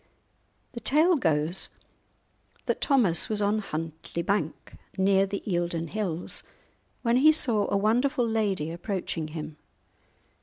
[0.73, 1.69] The tale goes
[2.65, 6.41] that Thomas was on Huntlie bank, near the Eildon Hills,
[7.03, 9.57] when he saw a wonderful lady approaching him.